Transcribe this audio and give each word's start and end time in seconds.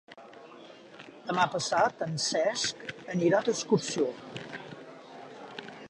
Demà 1.27 1.43
passat 1.57 2.01
en 2.07 2.17
Cesc 2.29 2.83
anirà 3.17 3.43
d'excursió. 3.49 4.09